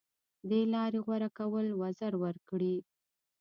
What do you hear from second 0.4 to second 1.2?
دې لارې